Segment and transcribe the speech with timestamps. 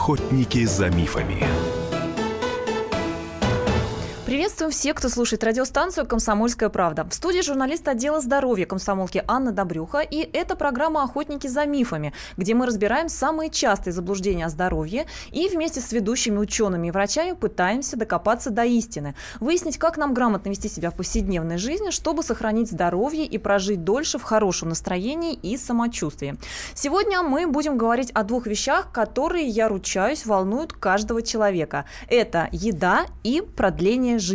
[0.00, 1.44] Охотники за мифами.
[4.40, 7.04] Приветствуем всех, кто слушает радиостанцию «Комсомольская правда».
[7.04, 9.98] В студии журналист отдела здоровья комсомолки Анна Добрюха.
[9.98, 15.46] И это программа «Охотники за мифами», где мы разбираем самые частые заблуждения о здоровье и
[15.48, 19.14] вместе с ведущими учеными и врачами пытаемся докопаться до истины.
[19.40, 24.18] Выяснить, как нам грамотно вести себя в повседневной жизни, чтобы сохранить здоровье и прожить дольше
[24.18, 26.38] в хорошем настроении и самочувствии.
[26.72, 31.84] Сегодня мы будем говорить о двух вещах, которые, я ручаюсь, волнуют каждого человека.
[32.08, 34.29] Это еда и продление жизни.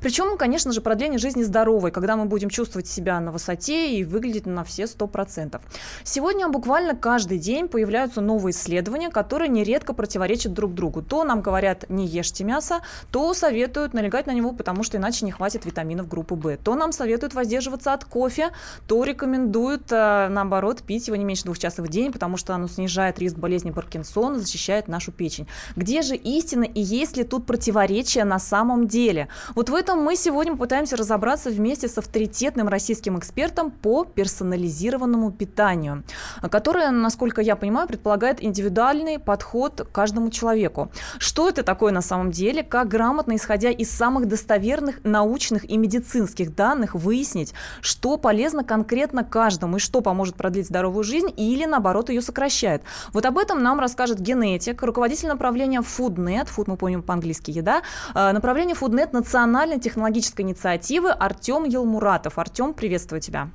[0.00, 4.46] Причем, конечно же, продление жизни здоровой, когда мы будем чувствовать себя на высоте и выглядеть
[4.46, 5.60] на все 100%.
[6.04, 11.02] Сегодня буквально каждый день появляются новые исследования, которые нередко противоречат друг другу.
[11.02, 15.32] То нам говорят не ешьте мясо, то советуют налегать на него, потому что иначе не
[15.32, 16.56] хватит витаминов группы В.
[16.56, 18.50] То нам советуют воздерживаться от кофе,
[18.86, 22.68] то рекомендуют, э, наоборот, пить его не меньше двух часов в день, потому что оно
[22.68, 25.46] снижает риск болезни Паркинсона, защищает нашу печень.
[25.76, 29.23] Где же истина и есть ли тут противоречия на самом деле?
[29.24, 29.28] Деле.
[29.54, 36.04] Вот в этом мы сегодня попытаемся разобраться вместе с авторитетным российским экспертом по персонализированному питанию,
[36.50, 40.90] которое, насколько я понимаю, предполагает индивидуальный подход к каждому человеку.
[41.18, 46.54] Что это такое на самом деле, как грамотно, исходя из самых достоверных научных и медицинских
[46.54, 52.22] данных, выяснить, что полезно конкретно каждому и что поможет продлить здоровую жизнь или, наоборот, ее
[52.22, 52.82] сокращает.
[53.12, 57.82] Вот об этом нам расскажет генетик, руководитель направления FoodNet, food мы помним по-английски еда,
[58.14, 62.38] э, направление FoodNet национальной технологической инициативы Артем Елмуратов.
[62.38, 63.48] Артем, приветствую тебя.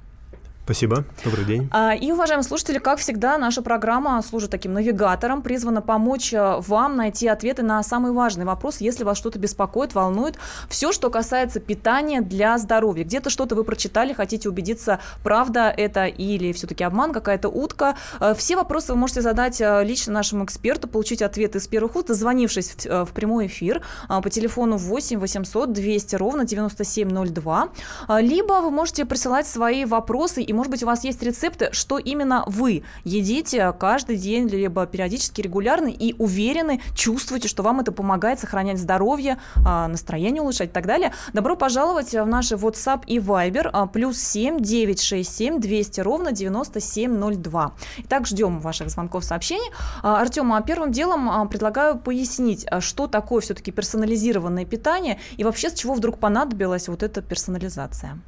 [0.69, 1.03] Спасибо.
[1.25, 1.67] Добрый день.
[1.71, 6.95] А, и, уважаемые слушатели, как всегда, наша программа служит таким навигатором, призвана помочь э, вам
[6.95, 10.37] найти ответы на самый важный вопрос, если вас что-то беспокоит, волнует.
[10.69, 13.03] Все, что касается питания для здоровья.
[13.03, 17.95] Где-то что-то вы прочитали, хотите убедиться, правда это или все-таки обман, какая-то утка.
[18.19, 22.09] Э, все вопросы вы можете задать э, лично нашему эксперту, получить ответы из первых уст,
[22.09, 27.69] дозвонившись в, прямой эфир по телефону 8 800 200 ровно 9702.
[28.19, 32.43] Либо вы можете присылать свои вопросы и может быть, у вас есть рецепты, что именно
[32.45, 38.77] вы едите каждый день, либо периодически, регулярно, и уверены, чувствуете, что вам это помогает сохранять
[38.77, 41.13] здоровье, а, настроение улучшать и так далее.
[41.31, 47.71] Добро пожаловать в наши WhatsApp и Viber а, плюс 7 967 200 ровно 9702.
[47.99, 49.71] Итак, ждем ваших звонков, сообщений.
[50.03, 55.93] А, Артем, первым делом предлагаю пояснить, что такое все-таки персонализированное питание и вообще с чего
[55.93, 58.19] вдруг понадобилась вот эта персонализация.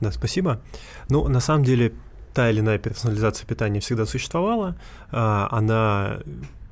[0.00, 0.60] Да, спасибо.
[1.08, 1.92] Ну, на самом деле,
[2.32, 4.76] та или иная персонализация питания всегда существовала.
[5.10, 6.20] А, она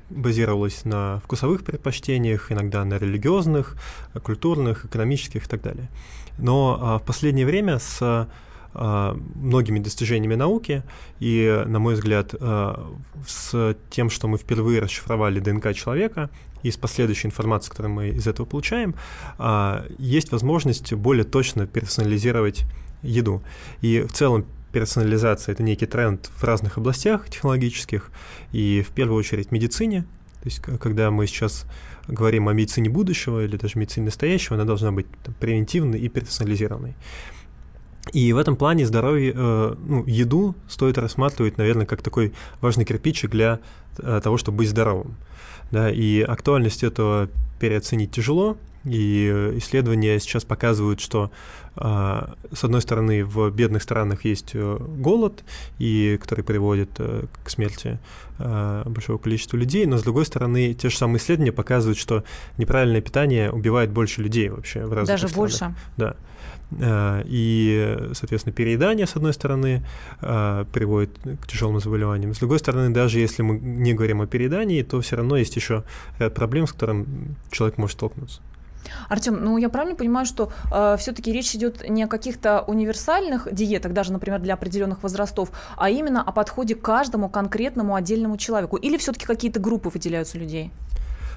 [0.09, 3.75] базировалась на вкусовых предпочтениях, иногда на религиозных,
[4.23, 5.89] культурных, экономических и так далее.
[6.39, 10.83] Но а, в последнее время с а, многими достижениями науки
[11.19, 12.33] и, на мой взгляд,
[13.27, 16.29] с тем, что мы впервые расшифровали ДНК человека,
[16.63, 18.95] и с последующей информацией, которую мы из этого получаем,
[19.97, 22.65] есть возможность более точно персонализировать
[23.01, 23.41] еду.
[23.81, 28.11] И в целом персонализация– это некий тренд в разных областях технологических,
[28.51, 30.01] и в первую очередь в медицине.
[30.41, 31.65] То есть когда мы сейчас
[32.07, 36.95] говорим о медицине будущего или даже медицине настоящего, она должна быть там, превентивной и персонализированной.
[38.13, 43.29] И в этом плане здоровье, э, ну, еду стоит рассматривать, наверное, как такой важный кирпичик
[43.29, 43.59] для
[43.97, 45.15] э, того, чтобы быть здоровым.
[45.71, 51.31] Да, и актуальность этого переоценить тяжело, и исследования сейчас показывают, что
[51.81, 55.45] а, с одной стороны в бедных странах есть э, голод,
[55.77, 57.99] и, который приводит э, к смерти
[58.37, 62.25] а, большого количества людей, но с другой стороны те же самые исследования показывают, что
[62.57, 65.35] неправильное питание убивает больше людей вообще в разных Даже странах.
[65.37, 65.75] больше?
[65.95, 66.15] Да.
[66.81, 69.85] А, и, соответственно, переедание, с одной стороны,
[70.19, 72.33] приводит к тяжелым заболеваниям.
[72.33, 75.83] С другой стороны, даже если мы не говорим о переедании, то все равно есть еще
[76.19, 78.41] ряд проблем, с которым человек может столкнуться.
[79.09, 83.93] Артем, ну я правильно понимаю, что э, все-таки речь идет не о каких-то универсальных диетах,
[83.93, 88.77] даже, например, для определенных возрастов, а именно о подходе к каждому конкретному отдельному человеку?
[88.77, 90.71] Или все-таки какие-то группы выделяются людей?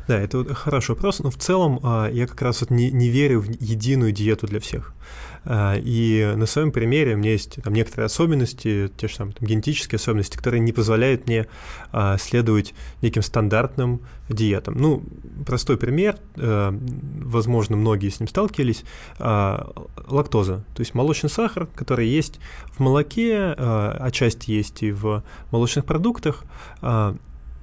[0.08, 3.40] Да, это хороший вопрос, но в целом а, я как раз вот не, не верю
[3.40, 4.94] в единую диету для всех.
[5.44, 9.48] А, и на своем примере у меня есть там, некоторые особенности, те же самые там,
[9.48, 11.46] генетические особенности, которые не позволяют мне
[11.90, 14.74] а, следовать неким стандартным диетам.
[14.78, 15.02] Ну,
[15.46, 16.74] простой пример, а,
[17.20, 18.84] возможно, многие с ним сталкивались,
[19.18, 19.72] а,
[20.06, 22.38] лактоза, то есть молочный сахар, который есть
[22.72, 26.44] в молоке, отчасти есть и в молочных продуктах.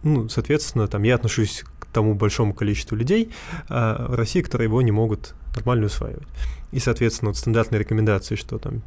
[0.02, 3.32] Ну, соответственно, там я отношусь к тому большому количеству людей
[3.68, 6.28] а, в России, которые его не могут нормально усваивать.
[6.72, 8.82] И, соответственно, вот стандартные рекомендации, что там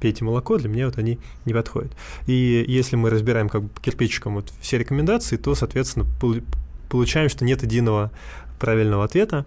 [0.00, 1.92] пейте молоко, для меня вот они не подходят.
[2.26, 6.06] И если мы разбираем как бы кирпичиком вот все рекомендации, то, соответственно,
[6.88, 8.10] получаем, что нет единого
[8.58, 9.44] правильного ответа.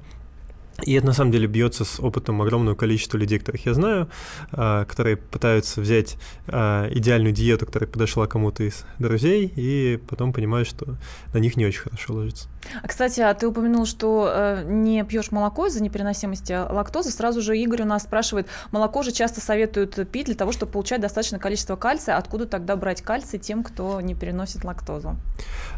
[0.83, 4.09] И это на самом деле бьется с опытом огромного количества людей, которых я знаю,
[4.51, 10.67] а, которые пытаются взять а, идеальную диету, которая подошла кому-то из друзей, и потом понимают,
[10.67, 10.97] что
[11.33, 12.47] на них не очень хорошо ложится.
[12.83, 17.09] А, кстати, а ты упомянул, что э, не пьешь молоко из-за непереносимости лактозы.
[17.09, 21.01] Сразу же Игорь у нас спрашивает, молоко же часто советуют пить для того, чтобы получать
[21.01, 22.17] достаточное количество кальция.
[22.17, 25.15] Откуда тогда брать кальций тем, кто не переносит лактозу?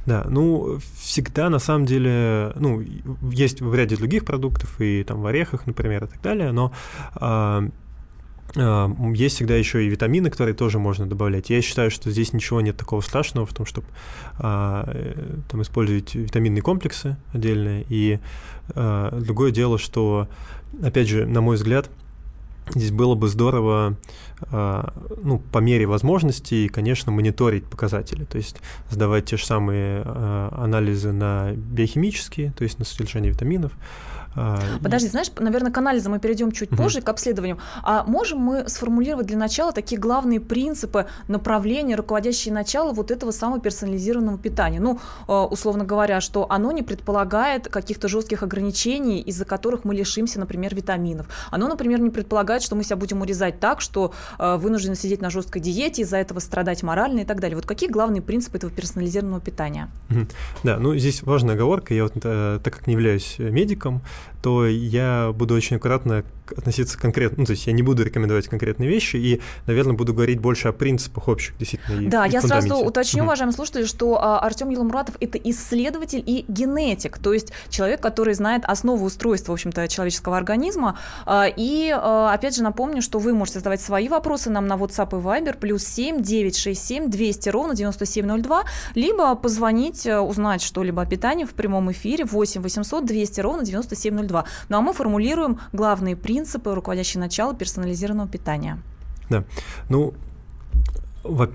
[0.05, 2.81] Да, ну, всегда на самом деле, ну,
[3.31, 6.71] есть в ряде других продуктов, и там в орехах, например, и так далее, но
[7.19, 7.69] э,
[8.55, 11.49] а, есть всегда еще и витамины, которые тоже можно добавлять.
[11.49, 13.87] Я считаю, что здесь ничего нет такого страшного в том, чтобы
[14.37, 17.85] а, э, там использовать витаминные комплексы отдельные.
[17.89, 18.19] И
[18.69, 20.27] а, другое дело, что,
[20.81, 21.89] опять же, на мой взгляд,
[22.73, 23.97] здесь было бы здорово,
[24.51, 28.57] а, ну, по мере возможностей, конечно, мониторить показатели, то есть
[28.89, 35.07] сдавать те же самые а, анализы на биохимические, то есть на содержание витаминов, а, Подожди,
[35.07, 36.83] знаешь, наверное, к анализу мы перейдем чуть угу.
[36.83, 37.57] позже, к обследованию.
[37.83, 43.59] А можем мы сформулировать для начала такие главные принципы направления, руководящие начала вот этого самого
[43.59, 44.79] персонализированного питания?
[44.79, 50.39] Ну, а, условно говоря, что оно не предполагает каких-то жестких ограничений, из-за которых мы лишимся,
[50.39, 51.27] например, витаминов.
[51.51, 55.29] Оно, например, не предполагает, что мы себя будем урезать так, что а, вынуждены сидеть на
[55.29, 57.55] жесткой диете, из-за этого страдать морально и так далее.
[57.55, 59.89] Вот какие главные принципы этого персонализированного питания?
[60.63, 61.93] Да, ну здесь важная оговорка.
[61.93, 64.01] Я вот, э, так как не являюсь медиком,
[64.41, 66.23] то я буду очень аккуратно
[66.57, 70.39] относиться конкретно, ну, то есть я не буду рекомендовать конкретные вещи и, наверное, буду говорить
[70.39, 72.09] больше о принципах общих, действительно.
[72.09, 77.33] Да, я сразу уточню, уважаемые слушатели, что а, Артем Елмуратов– это исследователь и генетик, то
[77.33, 80.97] есть человек, который знает основу устройства, в общем-то, человеческого организма.
[81.25, 85.19] А, и, а, опять же, напомню, что вы можете задавать свои вопросы нам на WhatsApp
[85.19, 88.63] и Viber, плюс 7 967 200 ровно 9702,
[88.95, 94.45] либо позвонить, э, узнать что-либо о питании в прямом эфире 8 800 200 ровно 9702.
[94.69, 96.38] Ну а мы формулируем главные принципы,
[96.75, 98.79] руководящие начала персонализированного питания.
[99.29, 99.43] Да,
[99.89, 100.13] ну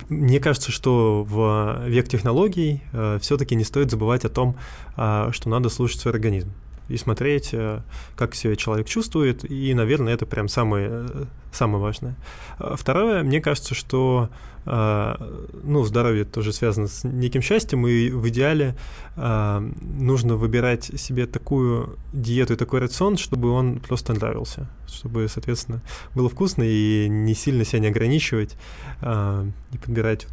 [0.09, 4.57] мне кажется, что в век технологий э, все-таки не стоит забывать о том,
[4.97, 6.53] э, что надо слушать свой организм
[6.89, 7.81] и смотреть, э,
[8.17, 12.15] как себя человек чувствует, и, наверное, это прям самое, э, самое важное.
[12.59, 14.29] А второе, мне кажется, что
[14.67, 15.15] э,
[15.63, 18.77] ну, здоровье тоже связано с неким счастьем, и в идеале
[19.17, 25.83] нужно выбирать себе такую диету и такой рацион, чтобы он просто нравился, чтобы, соответственно,
[26.15, 28.57] было вкусно и не сильно себя не ограничивать
[29.03, 30.27] и подбирать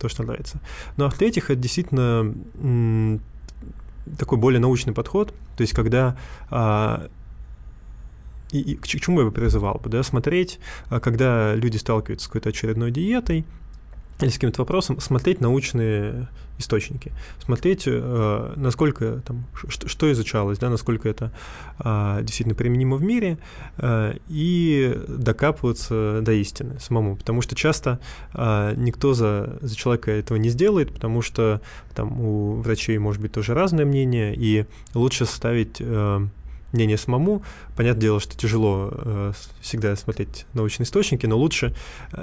[0.00, 0.60] то, что нравится.
[0.96, 2.32] Ну а в-третьих, это действительно
[4.18, 6.16] такой более научный подход, то есть когда
[6.50, 7.08] а,
[8.52, 10.58] и, и к чему я бы призывал бы, да, смотреть,
[10.90, 13.44] а, когда люди сталкиваются с какой-то очередной диетой,
[14.22, 16.28] или с каким-то вопросом, смотреть научные
[16.58, 17.12] источники,
[17.44, 21.32] смотреть, э, насколько там, что, изучалось, да, насколько это
[21.80, 23.38] э, действительно применимо в мире,
[23.78, 27.98] э, и докапываться до истины самому, потому что часто
[28.34, 31.60] э, никто за, за человека этого не сделает, потому что
[31.94, 36.26] там у врачей может быть тоже разное мнение, и лучше составить э,
[36.72, 37.42] мнение самому.
[37.76, 41.74] Понятное дело, что тяжело э, всегда смотреть научные источники, но лучше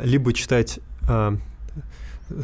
[0.04, 1.38] либо читать э,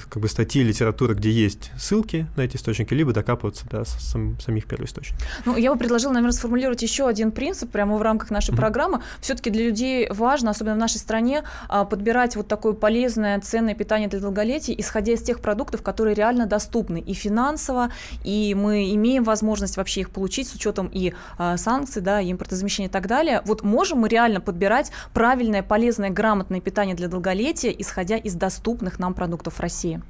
[0.10, 4.65] как бы статьи литературы, где есть ссылки на эти источники, либо докапываться до сам, самих
[4.65, 5.22] первоисточников.
[5.46, 8.58] Ну, я бы предложила, наверное, сформулировать еще один принцип прямо в рамках нашей mm-hmm.
[8.58, 9.01] программы.
[9.22, 14.10] Все-таки для людей важно, особенно в нашей стране, а, подбирать вот такое полезное, ценное питание
[14.10, 17.92] для долголетия, исходя из тех продуктов, которые реально доступны и финансово,
[18.24, 22.89] и мы имеем возможность вообще их получить с учетом и а, санкций, да, и импортозамещения
[22.89, 23.42] и так далее.
[23.46, 29.13] Вот можем мы реально подбирать правильное, полезное, грамотное питание для долголетия, исходя из доступных нам
[29.13, 29.75] продуктов России?
[29.75, 30.01] России?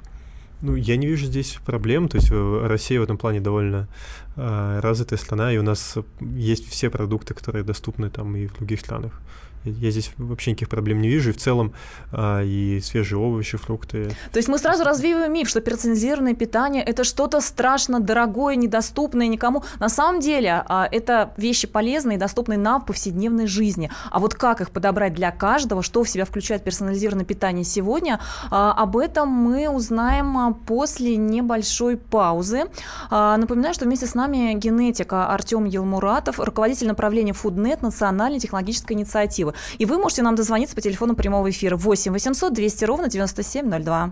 [0.61, 2.07] Ну, я не вижу здесь проблем.
[2.07, 3.87] То есть э, Россия в этом плане довольно
[4.35, 8.79] э, развитая страна, и у нас есть все продукты, которые доступны там и в других
[8.79, 9.21] странах.
[9.65, 11.31] Я здесь вообще никаких проблем не вижу.
[11.31, 11.73] И в целом
[12.11, 14.09] а, и свежие овощи, фрукты.
[14.31, 19.63] То есть мы сразу развиваем миф, что персонализированное питание– это что-то страшно дорогое, недоступное никому.
[19.79, 23.89] На самом деле а, это вещи полезные, доступные нам в повседневной жизни.
[24.11, 28.19] А вот как их подобрать для каждого, что в себя включает персонализированное питание сегодня,
[28.51, 32.65] а, об этом мы узнаем а, после небольшой паузы.
[33.09, 39.54] А, напоминаю, что вместе с нами генетика Артем Елмуратов, руководитель направления FoodNet национальной технологической инициативы.
[39.77, 44.11] И вы можете нам дозвониться по телефону прямого эфира 8 800 200 ровно 9702.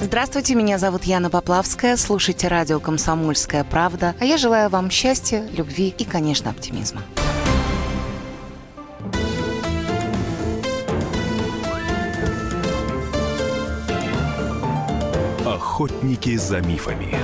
[0.00, 1.96] Здравствуйте, меня зовут Яна Поплавская.
[1.96, 4.14] Слушайте радио «Комсомольская правда».
[4.20, 7.02] А я желаю вам счастья, любви и, конечно, оптимизма.
[15.44, 17.16] Охотники за мифами.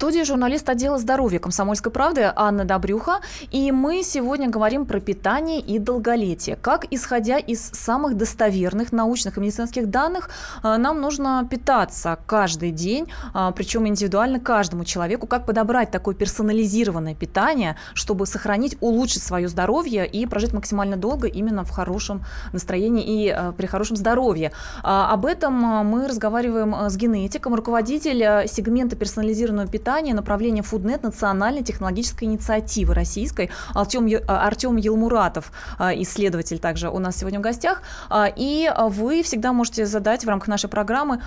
[0.00, 3.20] Студии журналист отдела здоровья комсомольской правды Анна Добрюха.
[3.50, 6.56] И мы сегодня говорим про питание и долголетие.
[6.56, 10.30] Как, исходя из самых достоверных научных и медицинских данных,
[10.62, 15.26] э, нам нужно питаться каждый день, э, причем индивидуально каждому человеку.
[15.26, 21.62] Как подобрать такое персонализированное питание, чтобы сохранить, улучшить свое здоровье и прожить максимально долго именно
[21.62, 24.52] в хорошем настроении и э, при хорошем здоровье.
[24.82, 32.94] Об этом мы разговариваем с генетиком, руководитель сегмента персонализированного питания направления Фуднет национальной технологической инициативы
[32.94, 37.82] российской Артем, Артем Елмуратов, исследователь также у нас сегодня в гостях.
[38.36, 41.20] И вы всегда можете задать в рамках нашей программы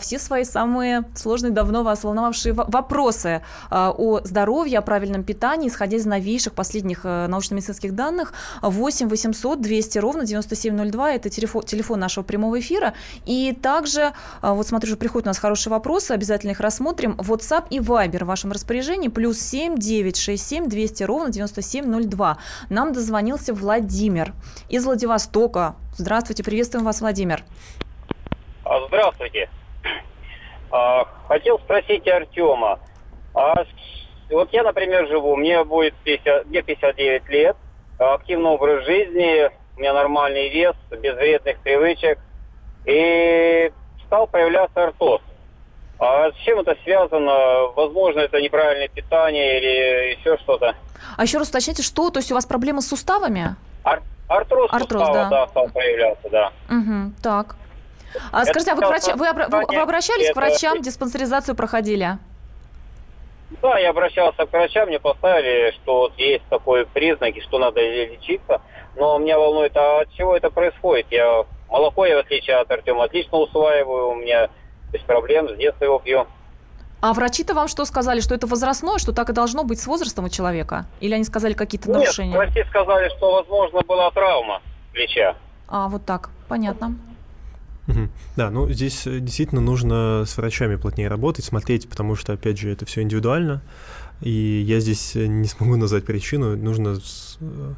[0.00, 6.06] все свои самые сложные, давно вас волновавшие вопросы о здоровье, о правильном питании, исходя из
[6.06, 8.32] новейших последних э, научно-медицинских данных.
[8.62, 12.94] 8 800 200 ровно 9702– это телефон, телефон нашего прямого эфира.
[13.26, 17.14] И также, вот смотрю, уже приходят у нас хорошие вопросы, обязательно их рассмотрим.
[17.18, 22.38] WhatsApp и Viber в вашем распоряжении, плюс 7 967 200 ровно 9702.
[22.68, 24.32] Нам дозвонился Владимир
[24.68, 25.76] из Владивостока.
[25.96, 27.42] Здравствуйте, приветствуем вас, Владимир.
[28.64, 29.48] А, здравствуйте.
[30.70, 32.80] А, хотел спросить Артема.
[33.34, 33.64] А
[34.30, 37.56] вот я, например, живу, мне будет 50, мне 59 лет,
[37.98, 42.18] активный образ жизни, у меня нормальный вес, без вредных привычек,
[42.86, 43.72] и
[44.06, 45.20] стал появляться артоз.
[45.98, 47.68] А с чем это связано?
[47.76, 50.74] Возможно, это неправильное питание или еще что-то.
[51.16, 52.10] А еще раз уточните, что?
[52.10, 53.56] То есть у вас проблемы с суставами?
[53.84, 55.30] Ар- артроз, артроз сустава, да.
[55.30, 56.52] да, стал появляться, да.
[56.68, 57.56] Угу, так.
[58.32, 59.02] А это скажите, а вы, к врач...
[59.14, 59.48] вы, обра...
[59.48, 60.34] вы обращались это...
[60.34, 62.18] к врачам, диспансеризацию проходили?
[63.62, 68.60] Да, я обращался к врачам, мне поставили, что вот есть такой признак, что надо лечиться.
[68.96, 71.06] Но меня волнует, а от чего это происходит?
[71.10, 74.48] Я молоко, я в отличие от Артема, отлично усваиваю, у меня
[74.94, 76.26] без проблем, с детства его пью.
[77.00, 80.24] А врачи-то вам что сказали, что это возрастное, что так и должно быть с возрастом
[80.24, 80.86] у человека?
[81.00, 82.34] Или они сказали какие-то Нет, нарушения?
[82.34, 85.36] врачи сказали, что, возможно, была травма плеча.
[85.68, 86.96] А, вот так, понятно.
[88.36, 92.70] Да, ну здесь э, действительно нужно с врачами плотнее работать, смотреть, потому что, опять же,
[92.70, 93.60] это все индивидуально.
[94.22, 96.56] И я здесь э, не смогу назвать причину.
[96.56, 96.96] Нужно
[97.40, 97.72] э,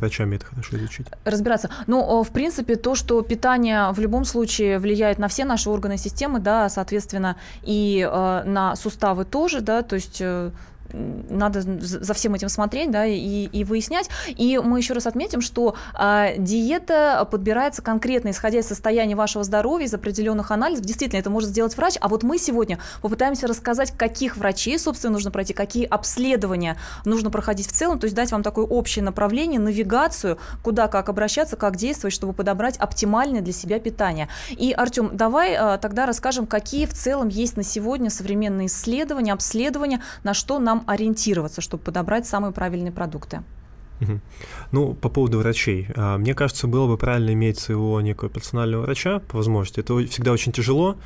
[0.00, 1.06] врачами это хорошо изучить.
[1.24, 1.70] Разбираться.
[1.86, 6.40] Ну, в принципе, то, что питание в любом случае влияет на все наши органы системы,
[6.40, 10.50] да, соответственно, и э, на суставы тоже, да, то есть э,
[10.92, 14.08] надо за всем этим смотреть, да, и, и выяснять.
[14.28, 19.86] И мы еще раз отметим, что а, диета подбирается конкретно, исходя из состояния вашего здоровья,
[19.86, 20.84] из определенных анализов.
[20.84, 21.94] Действительно, это может сделать врач.
[22.00, 27.66] А вот мы сегодня попытаемся рассказать, каких врачей, собственно, нужно пройти, какие обследования нужно проходить
[27.66, 32.14] в целом, то есть дать вам такое общее направление, навигацию, куда как обращаться, как действовать,
[32.14, 34.28] чтобы подобрать оптимальное для себя питание.
[34.50, 40.02] И, Артем, давай а, тогда расскажем, какие в целом есть на сегодня современные исследования, обследования,
[40.22, 43.42] на что нам ориентироваться, чтобы подобрать самые правильные продукты?
[44.72, 45.88] Ну, по поводу врачей.
[45.94, 49.80] А, мне кажется, было бы правильно иметь своего некого персонального врача по возможности.
[49.80, 50.96] Это всегда очень тяжело.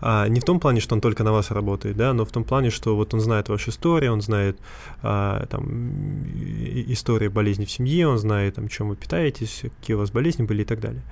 [0.00, 2.44] А, не в том плане, что он только на вас работает, да, но в том
[2.44, 4.58] плане, что вот он знает вашу историю, он знает
[5.02, 6.24] а, там,
[6.88, 10.62] истории болезней в семье, он знает, там, чем вы питаетесь, какие у вас болезни были
[10.62, 11.02] и так далее.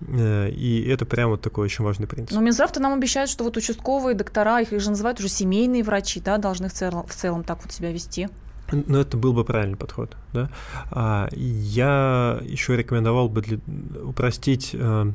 [0.00, 2.34] Э, и это прямо вот такой очень важный принцип.
[2.34, 6.38] Но Минздрав-то нам обещает, что вот участковые доктора, их, же называют уже семейные врачи, да,
[6.38, 8.28] должны в целом, в целом так вот себя вести.
[8.72, 10.50] Ну, это был бы правильный подход, да.
[10.90, 13.58] А, я еще рекомендовал бы для,
[14.02, 15.12] упростить э,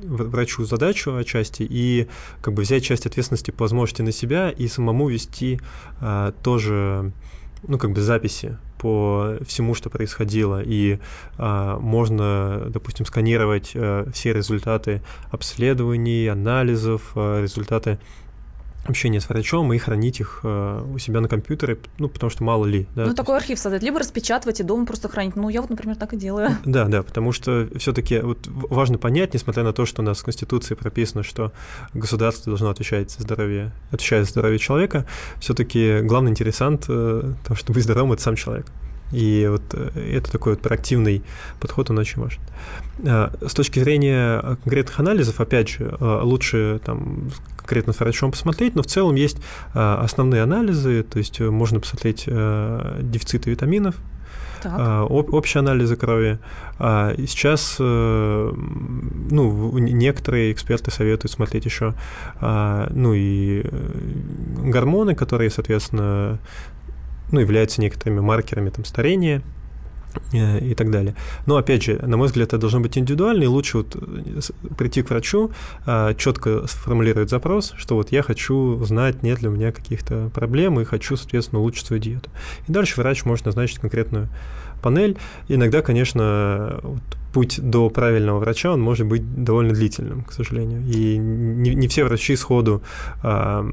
[0.00, 2.08] врачу задачу отчасти и
[2.40, 5.60] как бы взять часть ответственности по возможности на себя и самому вести
[6.00, 7.12] э, тоже,
[7.66, 10.98] ну, как бы записи по всему, что происходило, и
[11.38, 18.00] а, можно, допустим, сканировать а, все результаты обследований, анализов, а, результаты
[18.84, 22.66] общения с врачом и хранить их э, у себя на компьютере, ну, потому что мало
[22.66, 22.88] ли.
[22.94, 23.44] Да, ну, такой есть...
[23.44, 25.36] архив создать, либо распечатывать и дома просто хранить.
[25.36, 26.50] Ну, я вот, например, так и делаю.
[26.64, 30.20] Да, да, потому что все таки вот важно понять, несмотря на то, что у нас
[30.20, 31.52] в Конституции прописано, что
[31.92, 35.06] государство должно отвечать за здоровье, отвечает за здоровье человека,
[35.38, 38.66] все таки главный интересант э, того, чтобы быть здоровым, это сам человек.
[39.12, 41.22] И вот э, это такой вот проактивный
[41.60, 42.40] подход, он очень важен.
[43.06, 47.30] А, с точки зрения конкретных анализов, опять же, лучше там
[47.72, 49.38] конкретно с врачом посмотреть, но в целом есть
[49.72, 53.94] а, основные анализы, то есть можно посмотреть дефициты витаминов,
[54.62, 55.10] так.
[55.10, 56.38] общие анализы крови.
[56.78, 61.94] Сейчас ну, некоторые эксперты советуют смотреть еще
[62.40, 63.90] ну, и э,
[64.64, 66.38] гормоны, которые, соответственно,
[67.32, 69.42] ну, являются некоторыми маркерами там, старения.
[70.32, 71.14] Э, и так далее.
[71.46, 74.40] Но опять же, на мой взгляд, это должно быть индивидуально, и лучше вот э,
[74.76, 75.50] прийти к врачу,
[75.86, 80.80] а, четко сформулировать запрос, что вот я хочу знать, нет ли у меня каких-то проблем,
[80.80, 82.30] и хочу, соответственно, улучшить свою диету.
[82.68, 84.28] И дальше врач может назначить конкретную
[84.82, 85.18] панель.
[85.48, 87.02] Иногда, конечно, вот,
[87.32, 90.82] путь до правильного врача, он может быть довольно длительным, к сожалению.
[90.86, 92.82] И не, не все врачи сходу
[93.22, 93.66] а,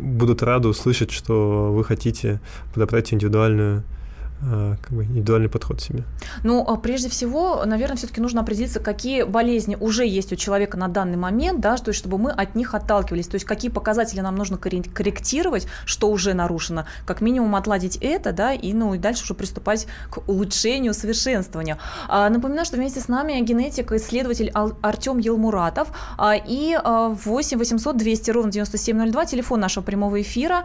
[0.00, 2.40] будут рады услышать, что вы хотите
[2.72, 3.98] подобрать индивидуальную Э,
[4.40, 6.04] как бы индивидуальный подход к себе.
[6.44, 10.88] Ну, а прежде всего, наверное, все-таки нужно определиться, какие болезни уже есть у человека на
[10.88, 14.36] данный момент, да, то есть чтобы мы от них отталкивались, то есть какие показатели нам
[14.36, 19.34] нужно корректировать, что уже нарушено, как минимум отладить это, да, и, ну, и дальше уже
[19.34, 21.78] приступать к улучшению, совершенствованию.
[22.08, 24.50] А, напоминаю, что вместе с нами генетик, исследователь
[24.82, 30.64] Артем Елмуратов а, и 8 800 200 ровно 9702, телефон нашего прямого эфира.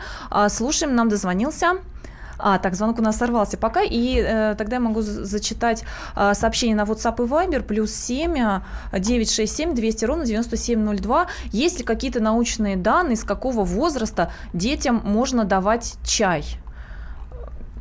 [0.50, 1.74] Слушаем, нам дозвонился.
[2.46, 6.76] А, так, звонок у нас сорвался пока, и э, тогда я могу зачитать э, сообщение
[6.76, 8.34] на WhatsApp и Viber, плюс 7
[8.92, 11.28] 967 200 ровно 9702.
[11.54, 16.44] Есть ли какие-то научные данные, с какого возраста детям можно давать чай?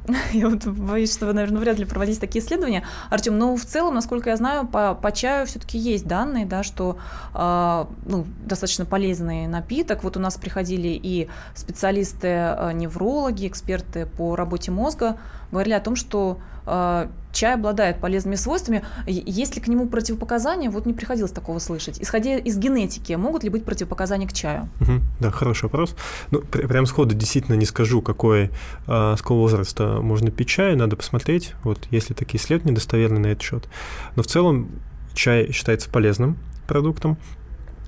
[0.32, 2.84] Я вот боюсь, что вы, наверное, вряд ли проводите такие исследования.
[3.10, 6.98] Артем, но в целом, насколько я знаю, по, по чаю все-таки есть данные, да, что
[7.34, 10.02] э, ну, достаточно полезный напиток.
[10.02, 15.18] Вот у нас приходили и специалисты, э, неврологи, эксперты по работе мозга,
[15.50, 18.82] говорили о том, что э, чай обладает полезными свойствами.
[19.06, 20.70] Есть ли к нему противопоказания?
[20.70, 22.00] Вот не приходилось такого слышать.
[22.00, 24.68] Исходя из генетики, могут ли быть противопоказания к чаю?
[24.80, 25.96] Угу, да, хороший вопрос.
[26.30, 28.50] Ну, пр- прям сходу действительно не скажу, какой,
[28.86, 33.20] э, с какого возраста можно пить чай, надо посмотреть, вот есть ли такие исследования достоверные
[33.20, 33.68] на этот счет.
[34.16, 34.70] Но в целом
[35.14, 37.18] чай считается полезным продуктом,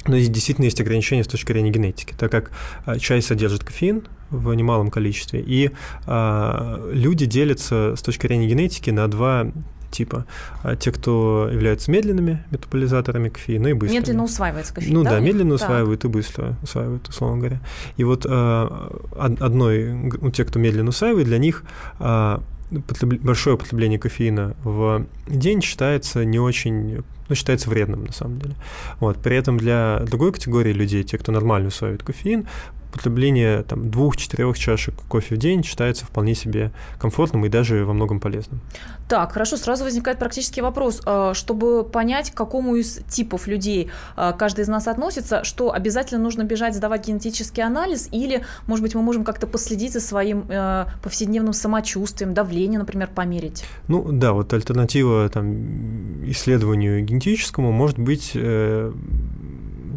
[0.07, 2.51] но здесь действительно есть ограничения с точки зрения генетики, так как
[2.85, 5.71] а, чай содержит кофеин в немалом количестве, и
[6.07, 9.47] а, люди делятся с точки зрения генетики на два
[9.95, 10.27] типа.
[10.63, 14.01] А те, кто являются медленными метаболизаторами кофеина, и быстрыми.
[14.01, 15.11] Медленно усваивается кофеин, Ну да?
[15.11, 15.69] да, медленно так.
[15.69, 17.61] усваивают и быстро усваивают, условно говоря.
[17.97, 21.63] И вот а, одной, ну, те, кто медленно усваивает, для них
[22.01, 28.55] а, большое употребление кофеина в день считается не очень ну, считается вредным на самом деле.
[29.01, 29.17] Вот.
[29.19, 32.47] При этом для другой категории людей, те, кто нормально усваивает кофеин,
[32.95, 38.21] потребление там, двух-четырех чашек кофе в день считается вполне себе комфортным и даже во многом
[38.21, 38.61] полезным.
[39.09, 41.03] Так, хорошо, сразу возникает практический вопрос.
[41.05, 46.23] А, чтобы понять, к какому из типов людей а, каждый из нас относится, что обязательно
[46.23, 50.87] нужно бежать сдавать генетический анализ или, может быть, мы можем как-то последить за своим э,
[51.03, 53.65] повседневным самочувствием, давление, например, померить?
[53.89, 58.93] Ну да, вот альтернатива там, исследованию генетическому может быть э,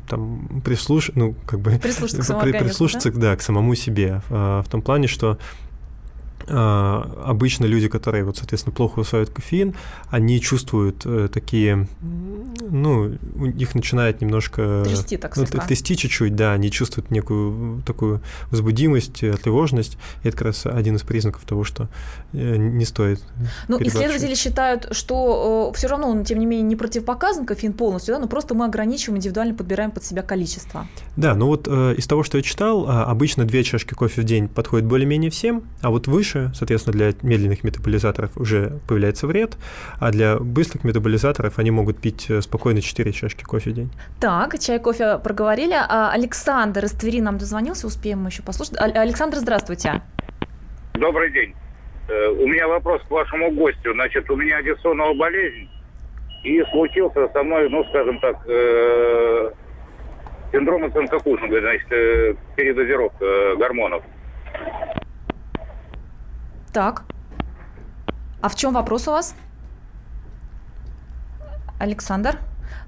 [0.08, 1.12] там прислуш...
[1.16, 3.20] ну, как бы прислушаться, к, самому прислушаться да?
[3.20, 4.22] Да, к самому себе.
[4.30, 5.38] В том плане, что а,
[6.50, 9.76] обычно люди, которые, вот, соответственно, плохо усваивают кофеин,
[10.10, 14.84] они чувствуют э, такие, ну, у них начинает немножко...
[14.86, 15.46] Трясти так ну.
[15.46, 21.04] Трясти чуть-чуть, да, они чувствуют некую такую возбудимость, тревожность, и это как раз один из
[21.04, 21.90] признаков того, что
[22.34, 23.22] э, не стоит
[23.68, 28.16] Ну, исследователи считают, что э, все равно он, тем не менее, не противопоказан кофеин полностью,
[28.16, 30.88] да, но просто мы ограничиваем, индивидуально подбираем под себя количество.
[31.16, 34.24] Да, ну вот э, из того, что я читал, а, обычно две чашки кофе в
[34.24, 39.58] день подходит более-менее всем, а вот выше выше, соответственно, для медленных метаболизаторов уже появляется вред,
[40.00, 43.92] а для быстрых метаболизаторов они могут пить э, спокойно 4 чашки кофе в день.
[44.20, 45.76] Так, чай, кофе проговорили.
[45.76, 48.76] А Александр из Твери нам дозвонился, успеем мы еще послушать.
[48.80, 50.02] Александр, здравствуйте.
[50.94, 51.54] Добрый день.
[52.08, 53.94] Э, у меня вопрос к вашему гостю.
[53.94, 55.70] Значит, у меня диссоновая болезнь,
[56.44, 59.52] и случился со мной, ну, скажем так, э,
[60.52, 64.04] синдром Оценка-Кушинга, значит, передозировка гормонов.
[66.78, 67.06] Так.
[68.40, 69.34] А в чем вопрос у вас?
[71.80, 72.38] Александр?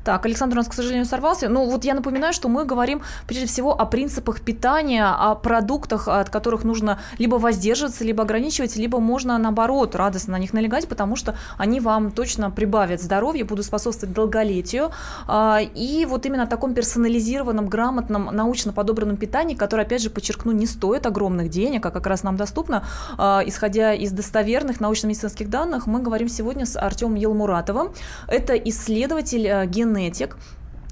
[0.09, 1.49] Так, Александр у нас, к сожалению, сорвался.
[1.49, 6.31] Ну, вот я напоминаю, что мы говорим прежде всего о принципах питания, о продуктах, от
[6.31, 11.35] которых нужно либо воздерживаться, либо ограничивать, либо можно, наоборот, радостно на них налегать, потому что
[11.59, 14.89] они вам точно прибавят здоровье, будут способствовать долголетию.
[15.27, 20.53] А, и вот именно о таком персонализированном, грамотном, научно подобранном питании, которое, опять же, подчеркну,
[20.53, 22.83] не стоит огромных денег, а как раз нам доступно,
[23.19, 27.91] а, исходя из достоверных научно-медицинских данных, мы говорим сегодня с Артемом Елмуратовым.
[28.27, 29.67] Это исследователь э,
[29.99, 30.35] ген генетик,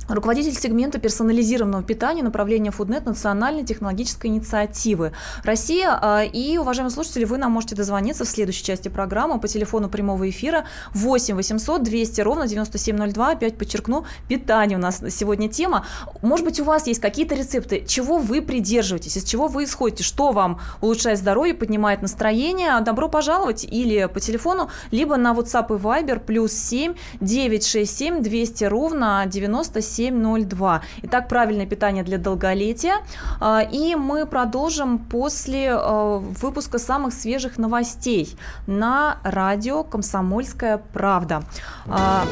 [0.07, 5.97] руководитель сегмента персонализированного питания направления Фуднет национальной технологической инициативы Россия.
[6.01, 10.29] А, и, уважаемые слушатели, вы нам можете дозвониться в следующей части программы по телефону прямого
[10.29, 13.31] эфира 8 800 200 ровно 9702.
[13.31, 15.85] Опять подчеркну, питание у нас сегодня тема.
[16.21, 20.31] Может быть, у вас есть какие-то рецепты, чего вы придерживаетесь, из чего вы исходите, что
[20.31, 22.79] вам улучшает здоровье, поднимает настроение.
[22.81, 29.23] Добро пожаловать или по телефону, либо на WhatsApp и Viber плюс 7 967 200 ровно
[29.27, 30.81] 97 702.
[31.03, 32.97] Итак, правильное питание для долголетия.
[33.39, 38.35] А, и мы продолжим после а, выпуска самых свежих новостей
[38.67, 41.43] на радио «Комсомольская правда».
[41.87, 42.25] А,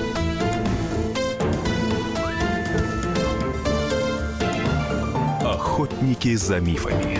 [5.44, 7.20] Охотники за мифами.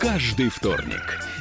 [0.00, 1.21] Каждый вторник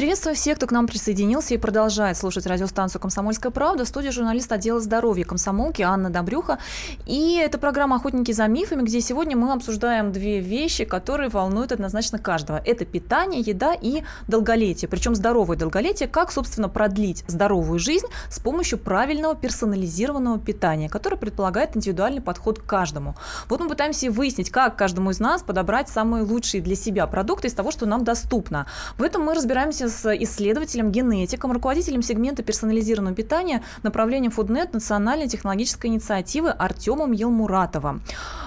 [0.00, 3.84] Приветствую всех, кто к нам присоединился и продолжает слушать радиостанцию «Комсомольская правда».
[3.84, 6.58] В студии журналист отдела здоровья комсомолки Анна Добрюха.
[7.04, 12.18] И это программа «Охотники за мифами», где сегодня мы обсуждаем две вещи, которые волнуют однозначно
[12.18, 12.62] каждого.
[12.64, 14.88] Это питание, еда и долголетие.
[14.88, 21.76] Причем здоровое долголетие, как, собственно, продлить здоровую жизнь с помощью правильного персонализированного питания, которое предполагает
[21.76, 23.16] индивидуальный подход к каждому.
[23.50, 27.52] Вот мы пытаемся выяснить, как каждому из нас подобрать самые лучшие для себя продукты из
[27.52, 28.64] того, что нам доступно.
[28.96, 35.90] В этом мы разбираемся с исследователем, генетиком, руководителем сегмента персонализированного питания направления Фуднет национальной технологической
[35.90, 38.02] инициативы Артемом Елмуратовым.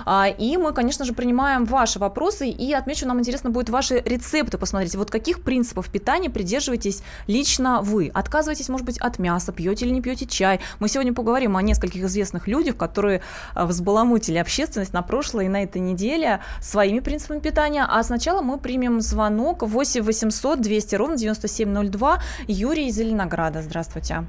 [0.05, 4.57] А, и мы, конечно же, принимаем ваши вопросы, и отмечу, нам интересно будет ваши рецепты
[4.57, 4.95] посмотреть.
[4.95, 8.09] Вот каких принципов питания придерживаетесь лично вы?
[8.13, 10.59] Отказываетесь, может быть, от мяса, пьете или не пьете чай?
[10.79, 13.21] Мы сегодня поговорим о нескольких известных людях, которые
[13.53, 17.85] а, взбаламутили общественность на прошлой и на этой неделе своими принципами питания.
[17.87, 22.19] А сначала мы примем звонок 8 800 200 ровно 9702.
[22.47, 23.61] Юрий из Зеленограда.
[23.61, 24.25] Здравствуйте.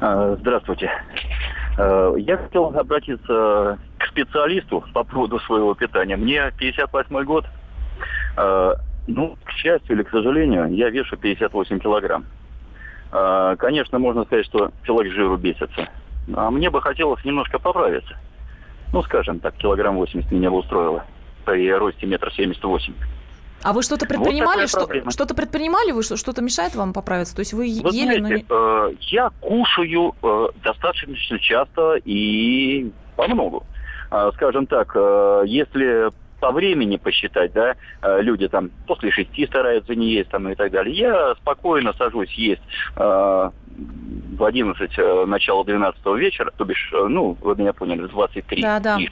[0.00, 0.90] А, здравствуйте.
[1.78, 6.16] А, я хотел обратиться к специалисту по поводу своего питания.
[6.16, 7.46] Мне 58 год.
[8.36, 8.74] А,
[9.06, 12.24] ну, к счастью или к сожалению, я вешу 58 килограмм.
[13.58, 15.88] Конечно, можно сказать, что человек жиру бесится.
[16.32, 18.14] А мне бы хотелось немножко поправиться.
[18.92, 21.04] Ну, скажем так, килограмм 80 меня бы устроило
[21.44, 22.94] при росте метр семьдесят восемь.
[23.62, 24.60] А вы что-то предпринимали?
[24.60, 25.92] Вот что, что-то предпринимали?
[25.92, 27.34] Вы что-то мешает вам поправиться?
[27.34, 28.44] То есть вы, вы ели, знаете, но не...
[28.92, 33.64] э, я кушаю э, достаточно часто и по многу.
[34.10, 39.94] Э, скажем так, э, если по времени посчитать, да, э, люди там после шести стараются
[39.94, 40.96] не есть там и так далее.
[40.96, 42.62] Я спокойно сажусь есть
[42.96, 43.50] э,
[44.40, 48.62] в 11, э, начало 12 вечера, то бишь, э, ну, вы меня поняли, в 23.
[48.62, 48.98] Да, да.
[48.98, 49.06] Э,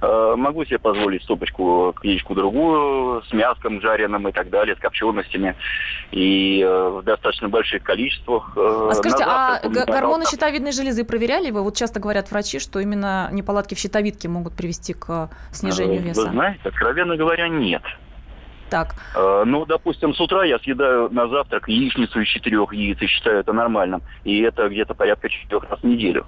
[0.00, 5.56] могу себе позволить стопочку, яичку другую, с мяском жареным и так далее, с копченостями.
[6.10, 8.52] И э, в достаточно больших количествах.
[8.56, 11.62] Э, а скажите, а гормоны щитовидной железы проверяли вы?
[11.62, 16.22] Вот часто говорят врачи, что именно неполадки в щитовидке могут привести к снижению веса.
[16.22, 17.82] Вы знаете, откровенно говоря, нет.
[18.70, 18.94] Так.
[19.14, 23.52] Ну, допустим, с утра я съедаю на завтрак яичницу из четырех яиц и считаю это
[23.52, 24.02] нормальным.
[24.24, 26.26] И это где-то порядка четырех раз в неделю.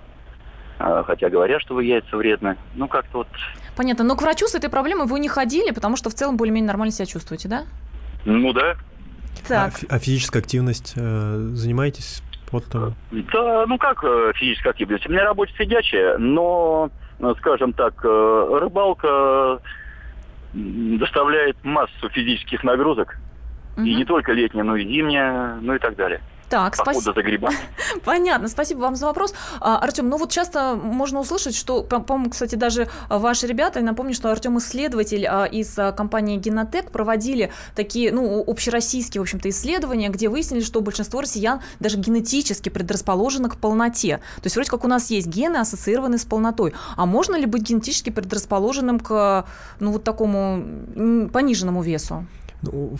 [0.78, 2.56] Хотя говорят, что вы яйца вредны.
[2.74, 3.28] Ну, как-то вот
[3.76, 4.04] Понятно.
[4.04, 6.92] Но к врачу с этой проблемой вы не ходили, потому что в целом более-менее нормально
[6.92, 7.64] себя чувствуете, да?
[8.24, 8.76] Ну да.
[9.46, 9.74] Так.
[9.88, 12.94] А, а физическая активность э, занимаетесь спортом?
[13.10, 15.06] Да, ну как э, физическая активность?
[15.06, 19.60] У меня работа сидячая, но, э, скажем так, э, рыбалка
[20.54, 23.18] доставляет массу физических нагрузок.
[23.76, 23.84] Угу.
[23.84, 26.22] И не только летняя, но и зимняя, ну и так далее.
[26.48, 27.14] Так, спасибо.
[27.14, 27.56] за грибами.
[28.04, 29.34] Понятно, спасибо вам за вопрос.
[29.60, 34.14] А, Артем, ну вот часто можно услышать, что, по-моему, кстати, даже ваши ребята, я напомню,
[34.14, 40.08] что Артем исследователь а, из а, компании Генотек проводили такие, ну, общероссийские, в общем-то, исследования,
[40.08, 44.18] где выяснили, что большинство россиян даже генетически предрасположено к полноте.
[44.36, 46.74] То есть вроде как у нас есть гены, ассоциированные с полнотой.
[46.96, 49.46] А можно ли быть генетически предрасположенным к,
[49.80, 52.26] ну, вот такому пониженному весу?
[52.62, 52.96] Ну,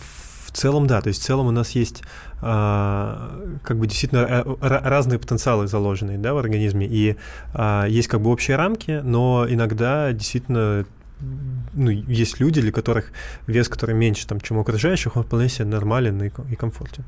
[0.57, 1.01] целом, да.
[1.01, 2.03] То есть в целом у нас есть
[2.41, 3.31] а,
[3.63, 6.87] как бы действительно э, разные потенциалы заложенные да, в организме.
[6.87, 7.15] И
[7.53, 10.85] а, есть как бы общие рамки, но иногда действительно
[11.73, 13.11] ну, есть люди, для которых
[13.47, 17.03] вес, который меньше, там, чем у окружающих, он вполне себе нормален и, и комфортен.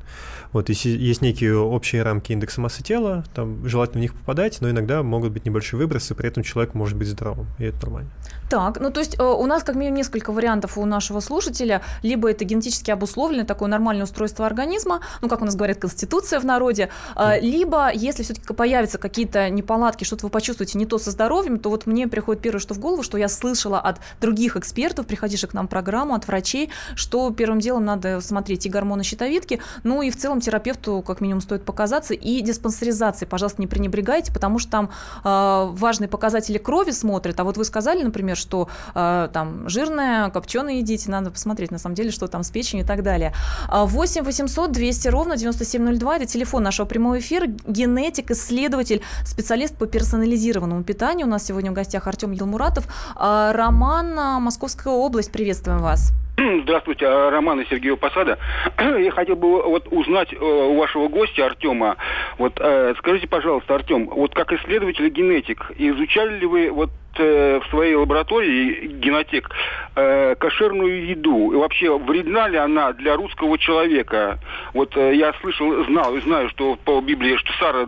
[0.52, 4.70] Вот, если есть некие общие рамки индекса массы тела, там желательно в них попадать, но
[4.70, 8.10] иногда могут быть небольшие выбросы, при этом человек может быть здоровым, и это нормально.
[8.50, 11.82] Так, ну то есть э, у нас как минимум несколько вариантов у нашего слушателя.
[12.02, 16.44] Либо это генетически обусловленное такое нормальное устройство организма, ну как у нас говорят, конституция в
[16.44, 17.40] народе, mm.
[17.40, 21.86] либо если все-таки появятся какие-то неполадки, что-то вы почувствуете не то со здоровьем, то вот
[21.86, 25.66] мне приходит первое, что в голову, что я слышала от других экспертов, приходивших к нам
[25.66, 30.16] в программу, от врачей, что первым делом надо смотреть и гормоны щитовидки, ну и в
[30.16, 34.90] целом терапевту как минимум стоит показаться, и диспансеризации, пожалуйста, не пренебрегайте, потому что там
[35.24, 40.74] э, важные показатели крови смотрят, а вот вы сказали, например, что э, там жирное, копченое
[40.74, 43.34] едите, надо посмотреть на самом деле, что там с печенью и так далее.
[43.68, 50.82] 8 800 200 ровно 9702, это телефон нашего прямого эфира, генетик, исследователь, специалист по персонализированному
[50.84, 51.26] питанию.
[51.26, 52.86] У нас сегодня в гостях Артем Елмуратов.
[53.16, 53.52] Э,
[53.90, 56.12] Роман, Московская область, приветствуем вас.
[56.62, 58.38] Здравствуйте, а, Роман и Сергею Посада.
[58.78, 61.96] Я хотел бы вот узнать э, у вашего гостя Артема,
[62.38, 67.70] вот э, скажите, пожалуйста, Артем, вот как исследователь генетик, изучали ли вы вот э, в
[67.70, 69.50] своей лаборатории генотек
[69.94, 71.52] кошерную еду?
[71.52, 74.38] И вообще вредна ли она для русского человека?
[74.72, 77.80] Вот я слышал, знал и знаю, что по Библии, что Сара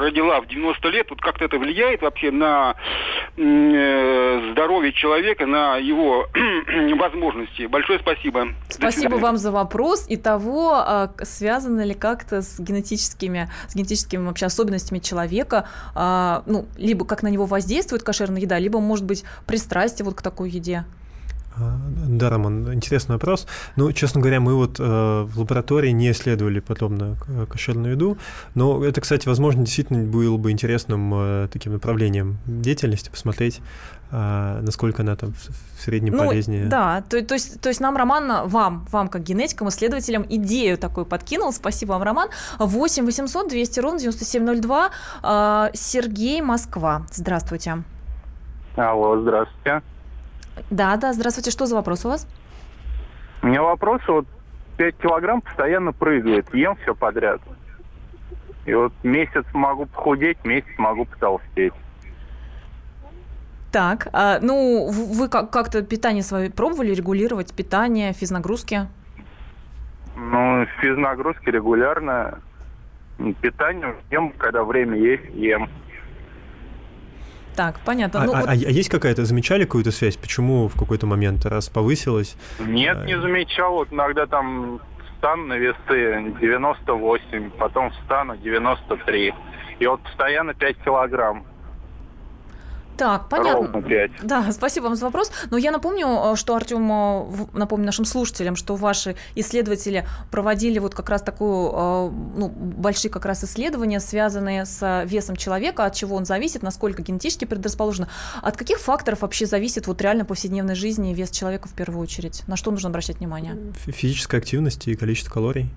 [0.00, 1.10] родила в 90 лет.
[1.10, 2.76] Вот как-то это влияет вообще на
[3.34, 6.28] здоровье человека, на его
[6.96, 7.57] возможности?
[7.58, 7.66] Новости.
[7.66, 8.48] Большое спасибо.
[8.68, 14.46] Спасибо вам за вопрос и того, а, связано ли как-то с генетическими, с генетическими вообще
[14.46, 20.04] особенностями человека, а, ну, либо как на него воздействует кошерная еда, либо, может быть, пристрастие
[20.04, 20.84] вот к такой еде.
[21.60, 21.76] А,
[22.08, 23.46] да, Роман, интересный вопрос.
[23.76, 27.16] Ну, честно говоря, мы вот э, в лаборатории не исследовали подобно
[27.50, 28.18] кошерную еду,
[28.54, 33.60] но это, кстати, возможно, действительно было бы интересным э, таким направлением деятельности, посмотреть,
[34.12, 36.66] э, насколько она там в среднем ну, полезнее.
[36.66, 41.06] Да, то, то, есть, то есть нам, Роман, вам, вам как генетикам, исследователям, идею такую
[41.06, 41.52] подкинул.
[41.52, 42.28] Спасибо вам, Роман.
[42.58, 44.90] 8 800 200 ровно 9702.
[45.22, 47.02] Э, Сергей, Москва.
[47.10, 47.82] Здравствуйте.
[48.76, 49.82] Алло, здравствуйте.
[50.70, 51.50] Да, да, здравствуйте.
[51.50, 52.26] Что за вопрос у вас?
[53.42, 54.26] У меня вопрос, вот
[54.78, 57.40] 5 килограмм постоянно прыгает, ем все подряд.
[58.64, 61.72] И вот месяц могу похудеть, месяц могу потолстеть.
[63.72, 68.88] Так, а, ну, вы как-то питание свое пробовали регулировать, питание, физнагрузки?
[70.16, 72.40] Ну, физнагрузки регулярно.
[73.40, 75.68] Питание ем, когда время есть, ем.
[77.58, 78.20] Так, понятно.
[78.20, 78.48] А, ну, а, вот...
[78.50, 80.16] а есть какая-то, замечали какую-то связь?
[80.16, 82.36] Почему в какой-то момент раз повысилось?
[82.60, 83.04] Нет, а...
[83.04, 83.72] не замечал.
[83.72, 84.80] Вот иногда там
[85.16, 89.34] встану на весы 98, потом встану 93.
[89.80, 91.44] И вот постоянно 5 килограмм.
[92.98, 93.82] Так, понятно.
[94.22, 95.30] Да, спасибо вам за вопрос.
[95.50, 100.96] Но я напомню, э, что Артем, э, напомню нашим слушателям, что ваши исследователи проводили вот
[100.96, 106.16] как раз такую, э, ну, большие как раз исследования, связанные с весом человека, от чего
[106.16, 108.08] он зависит, насколько генетически предрасположен.
[108.42, 112.42] От каких факторов вообще зависит вот реально повседневной жизни вес человека в первую очередь?
[112.48, 113.56] На что нужно обращать внимание?
[113.86, 115.70] Физическая активность и количество калорий.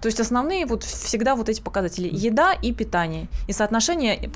[0.00, 4.28] То есть основные вот всегда вот эти показатели еда и питание и соотношение и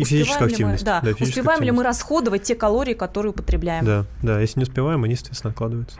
[0.00, 3.84] успеваем ли мы, да, да, успеваем ли мы расходовать те калории, которые употребляем.
[3.84, 5.98] Да, да, если не успеваем, они, естественно, откладываются.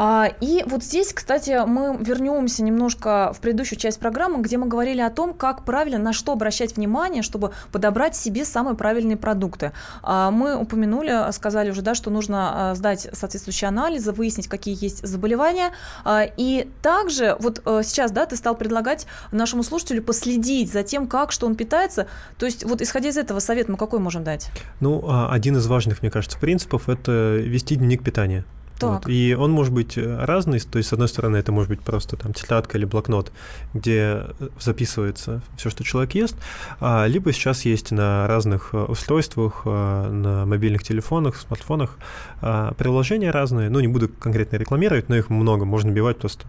[0.00, 5.00] А, и вот здесь, кстати, мы вернемся немножко в предыдущую часть программы, где мы говорили
[5.00, 9.72] о том, как правильно, на что обращать внимание, чтобы подобрать себе самые правильные продукты.
[10.04, 15.04] А, мы упомянули, сказали уже, да, что нужно а, сдать соответствующие анализы, выяснить, какие есть
[15.04, 15.72] заболевания.
[16.36, 21.46] И также вот сейчас, да, ты стал предлагать нашему слушателю последить за тем, как, что
[21.46, 22.06] он питается.
[22.38, 24.50] То есть вот исходя из этого совет мы какой можем дать?
[24.78, 28.44] Ну, один из важных, мне кажется, принципов– это вести дневник питания.
[28.86, 29.08] Вот.
[29.08, 32.16] И он может быть э, разный, то есть, с одной стороны, это может быть просто
[32.16, 33.32] там тетрадка или блокнот,
[33.74, 36.36] где э, записывается все, что человек ест,
[36.80, 41.98] а, либо сейчас есть на разных э, устройствах, на мобильных телефонах, смартфонах
[42.40, 46.46] а, приложения разные, ну, не буду конкретно рекламировать, но их много, можно бивать просто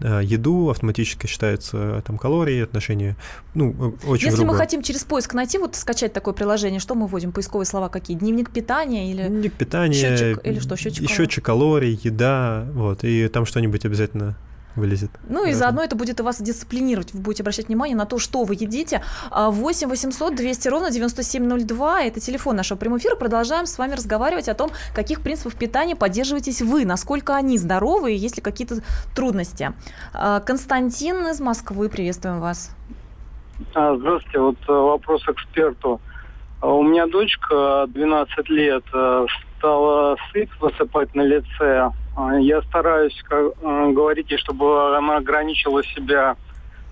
[0.00, 3.16] еду, автоматически считается там калории, отношения,
[3.54, 4.52] ну, очень Если грубо.
[4.52, 8.16] мы хотим через поиск найти, вот скачать такое приложение, что мы вводим, поисковые слова какие?
[8.16, 9.28] Дневник питания или...
[9.28, 9.92] Дневник питания.
[9.94, 14.36] Счетчик, или что, счетчик Счетчик калорий, еда, вот, и там что-нибудь обязательно
[14.76, 15.10] вылезет.
[15.28, 17.12] Ну и заодно это будет и вас дисциплинировать.
[17.12, 19.02] Вы будете обращать внимание на то, что вы едите.
[19.30, 23.16] 8 800 200 ровно 9702– это телефон нашего прямого эфира.
[23.16, 28.16] Продолжаем с вами разговаривать о том, каких принципов питания поддерживаетесь вы, насколько они здоровы и
[28.16, 28.76] есть ли какие-то
[29.14, 29.72] трудности.
[30.14, 32.74] А, Константин из Москвы, приветствуем вас.
[33.74, 36.00] А, здравствуйте, вот э, вопрос эксперту.
[36.60, 39.26] А У меня дочка 12 лет э,
[39.62, 41.90] стала сыпь высыпать на лице.
[42.16, 46.36] А, Я стараюсь как, э, говорить ей, чтобы она ограничила себя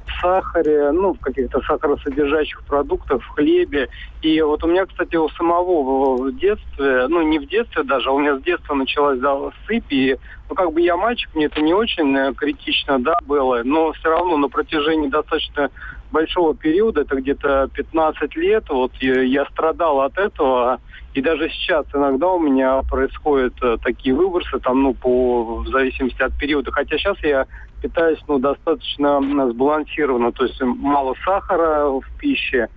[0.06, 3.88] в сахаре, ну, в каких-то сахаросодержащих продуктах, в хлебе.
[4.22, 8.12] И вот у меня, кстати, у самого в детстве, ну, не в детстве даже, а
[8.12, 10.16] у меня с детства началась да, сыпь, и,
[10.48, 14.10] ну, как бы я мальчик, мне это не очень э, критично, да, было, но все
[14.10, 15.70] равно на протяжении достаточно
[16.10, 20.80] большого периода, это где-то 15 лет, вот я, я страдал от этого,
[21.14, 26.22] и даже сейчас иногда у меня происходят э, такие выбросы, там, ну, по, в зависимости
[26.22, 26.70] от периода.
[26.70, 27.46] Хотя сейчас я
[27.82, 29.20] питаюсь, ну, достаточно
[29.50, 32.68] сбалансированно, то есть мало сахара в пище.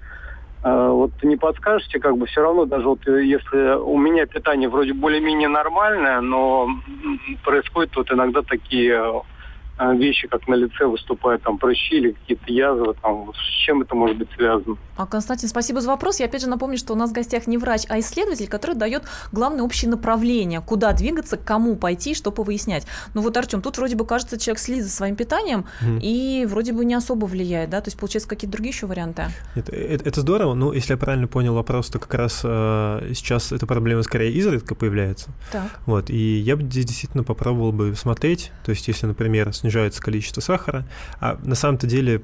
[0.63, 4.67] Э, Вот не подскажете, как бы все равно, даже вот э, если у меня питание
[4.67, 6.69] вроде более-менее нормальное, но
[7.43, 9.22] происходят вот иногда такие
[9.79, 14.17] вещи, как на лице выступают там прыщи или какие-то язвы, там, с чем это может
[14.17, 14.77] быть связано?
[14.95, 16.19] А, Константин, спасибо за вопрос.
[16.19, 19.03] Я опять же напомню, что у нас в гостях не врач, а исследователь, который дает
[19.31, 22.86] главное общее направление, куда двигаться, к кому пойти, что повыяснять.
[23.13, 25.99] Ну вот, Артем, тут вроде бы кажется, человек следит за своим питанием Мгм.
[26.01, 27.81] и вроде бы не особо влияет, да?
[27.81, 29.25] То есть, получается, какие-то другие еще варианты?
[29.55, 33.51] Это, это- это здорово, но если я правильно понял вопрос, то как раз э, сейчас
[33.51, 35.31] эта проблема скорее изредка появляется.
[35.51, 35.63] Так.
[35.86, 40.41] Вот, и я бы здесь действительно попробовал бы смотреть, то есть если, например, снижается количество
[40.41, 40.86] сахара,
[41.21, 42.21] а на самом-то деле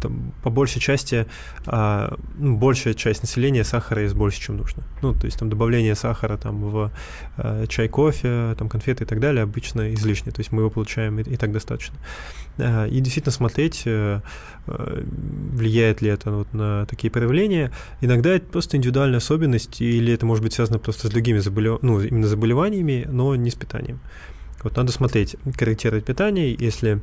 [0.00, 1.26] там, по большей части,
[1.66, 4.82] а, ну, большая часть населения сахара есть больше, чем нужно.
[5.02, 6.90] Ну, то есть там добавление сахара там, в
[7.36, 11.18] э, чай, кофе, там, конфеты и так далее обычно излишне, то есть мы его получаем
[11.18, 11.96] и, и так достаточно.
[12.58, 14.20] А, И действительно смотреть, э,
[14.66, 17.70] влияет ли это вот на такие проявления.
[18.00, 21.82] Иногда это просто индивидуальная особенность, или это может быть связано просто с другими заболев...
[21.82, 24.00] ну, именно заболеваниями, но не с питанием.
[24.62, 27.00] Вот надо смотреть, корректировать питание, если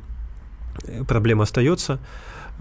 [0.84, 1.98] э, проблема остается,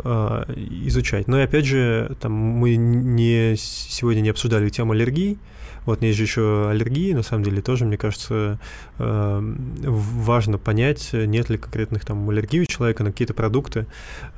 [0.03, 0.43] э,
[0.85, 1.27] изучать.
[1.27, 5.37] Но и опять же, там мы не сегодня не обсуждали тему аллергии.
[5.85, 8.59] Вот есть же еще аллергии, на самом деле тоже, мне кажется,
[8.99, 13.85] э, важно понять, нет ли конкретных там аллергий у человека на какие-то продукты.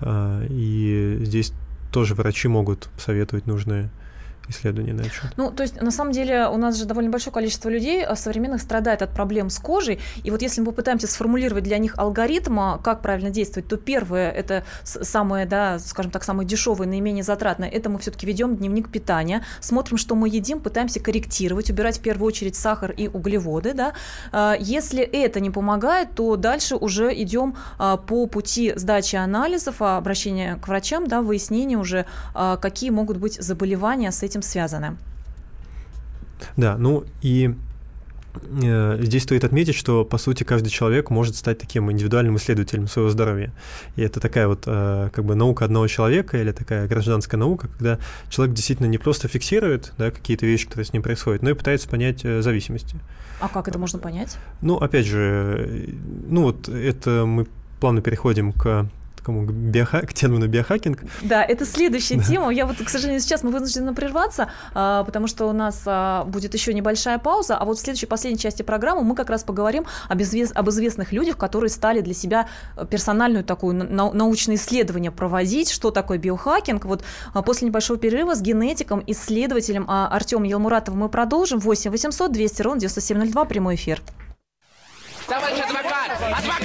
[0.03, 1.53] И здесь
[1.91, 3.91] тоже врачи могут советовать нужные
[4.47, 5.31] исследования на этот счет.
[5.38, 8.62] Ну, то есть, на самом деле, у нас же довольно большое количество людей а, современных
[8.62, 9.99] страдает от проблем с кожей.
[10.23, 14.31] И вот если мы попытаемся сформулировать для них алгоритм, а, как правильно действовать, то первое,
[14.31, 19.43] это самое, да, скажем так, самое дешевое, наименее затратное, это мы все-таки ведем дневник питания,
[19.60, 23.93] смотрим, что мы едим, пытаемся корректировать, убирать в первую очередь сахар и углеводы, да.
[24.31, 29.97] А, Если это не помогает, то дальше уже идем а, по пути сдачи анализов, а,
[29.97, 34.97] обращения к врачам, да, выяснения уже, какие могут быть заболевания с этим связаны.
[36.57, 37.55] Да, ну и
[38.61, 43.09] э, здесь стоит отметить, что, по сути, каждый человек может стать таким индивидуальным исследователем своего
[43.09, 43.53] здоровья.
[43.95, 47.99] И это такая вот э, как бы наука одного человека или такая гражданская наука, когда
[48.29, 51.87] человек действительно не просто фиксирует да, какие-то вещи, которые с ним происходят, но и пытается
[51.87, 52.97] понять э, зависимости.
[53.39, 54.37] А как это можно понять?
[54.61, 55.89] Ну, опять же,
[56.27, 57.47] ну вот это мы
[57.79, 58.89] плавно переходим к
[59.25, 60.99] такому к, биоха- к термину биохакинг.
[61.23, 62.51] Да, это следующая тема.
[62.53, 66.53] Я вот, к сожалению, сейчас мы вынуждены прерваться, а, потому что у нас а, будет
[66.53, 67.57] еще небольшая пауза.
[67.57, 71.11] А вот в следующей, последней части программы мы как раз поговорим об, извест- об известных
[71.11, 72.47] людях, которые стали для себя
[72.89, 76.85] персональную такую нау- научное исследование проводить, что такое биохакинг.
[76.85, 81.59] Вот а, после небольшого перерыва с генетиком, исследователем Артемом Елмуратовым мы продолжим.
[81.59, 84.01] 8 800 200 ровно 9702, прямой эфир.
[85.27, 86.11] Товарищ адвокат!
[86.21, 86.64] Адвокат!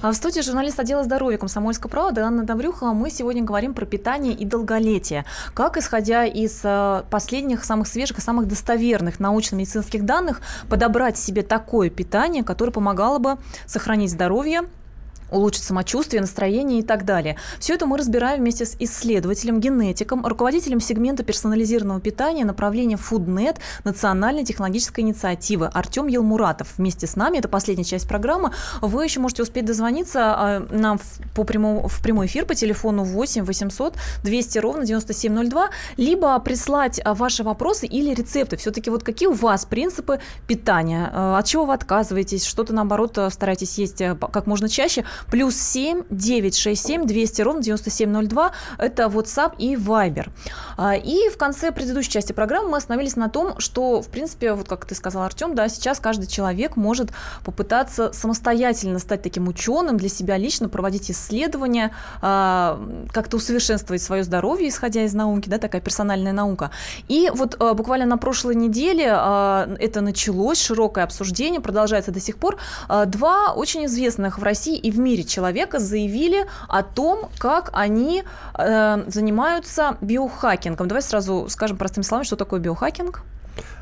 [0.00, 2.92] А в студии журналист отдела здоровья «Комсомольской правды» Анна Добрюхова.
[2.92, 5.24] Мы сегодня говорим про питание и долголетие.
[5.54, 11.90] Как, исходя из э, последних, самых свежих и самых достоверных научно-медицинских данных, подобрать себе такое
[11.90, 14.68] питание, которое помогало бы сохранить здоровье,
[15.30, 17.36] улучшить самочувствие, настроение и так далее.
[17.58, 24.44] Все это мы разбираем вместе с исследователем, генетиком, руководителем сегмента персонализированного питания направления FoodNet Национальной
[24.44, 26.74] технологической инициативы Артем Елмуратов.
[26.76, 28.52] Вместе с нами, это последняя часть программы.
[28.80, 31.00] Вы еще можете успеть дозвониться а, нам
[31.34, 37.14] по прямому, в прямой эфир по телефону 8 800 200 ровно 9702, либо прислать а,
[37.14, 38.56] ваши вопросы или рецепты.
[38.56, 41.10] Все-таки вот какие у вас принципы питания?
[41.12, 42.44] А, от чего вы отказываетесь?
[42.44, 45.04] Что-то, наоборот, стараетесь есть как можно чаще?
[45.30, 48.52] Плюс 7 967 200 ровно 9702.
[48.78, 50.28] Это WhatsApp и Viber.
[51.04, 54.84] И в конце предыдущей части программы мы остановились на том, что, в принципе, вот как
[54.84, 57.10] ты сказал, Артем, да, сейчас каждый человек может
[57.44, 65.04] попытаться самостоятельно стать таким ученым для себя лично, проводить исследования, как-то усовершенствовать свое здоровье, исходя
[65.04, 66.70] из науки, да, такая персональная наука.
[67.08, 72.58] И вот буквально на прошлой неделе это началось, широкое обсуждение, продолжается до сих пор.
[73.06, 78.22] Два очень известных в России и в мире человека заявили о том, как они
[78.54, 80.88] э, занимаются биохакингом.
[80.88, 83.22] Давай сразу скажем простыми словами, что такое биохакинг.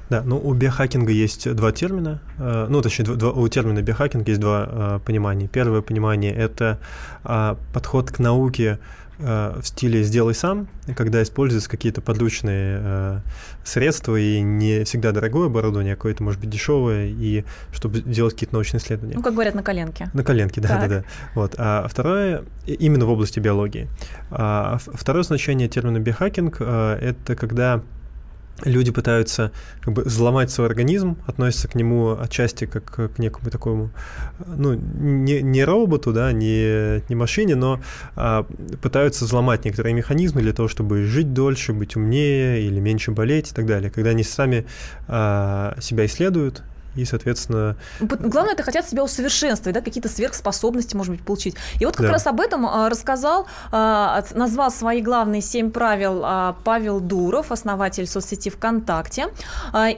[0.09, 4.41] Да, ну у биохакинга есть два термина, э, ну точнее два, у термина биохакинг есть
[4.41, 5.49] два э, понимания.
[5.49, 6.79] Первое понимание– это
[7.25, 8.79] э, подход к науке
[9.19, 13.21] в стиле «сделай сам», когда используются какие-то подручные э,
[13.65, 18.55] средства и не всегда дорогое оборудование, а какое-то, может быть, дешевое, и чтобы делать какие-то
[18.55, 19.15] научные исследования.
[19.17, 20.11] Ну, как говорят, на коленке.
[20.13, 21.05] На коленке, да-да-да.
[21.35, 21.55] Вот.
[21.57, 23.89] А второе, именно в области биологии.
[24.31, 27.83] А второе значение термина биохакинг э,– это когда
[28.65, 33.91] люди пытаются как бы взломать свой организм, относятся к нему отчасти как к некому такому,
[34.47, 37.81] ну, не, не роботу, да, не, не машине, но
[38.15, 38.47] а,
[38.81, 43.55] пытаются взломать некоторые механизмы для того, чтобы жить дольше, быть умнее или меньше болеть и
[43.55, 43.91] так далее.
[43.91, 44.67] Когда они сами
[45.07, 46.63] а, себя исследуют,
[46.97, 47.77] и, соответственно...
[48.01, 51.55] Главное, это хотят себя усовершенствовать, да, какие-то сверхспособности, может быть, получить.
[51.81, 52.13] И вот как да.
[52.13, 58.07] раз об этом а, рассказал, а, назвал свои главные семь правил а, Павел Дуров, основатель
[58.07, 59.29] соцсети ВКонтакте.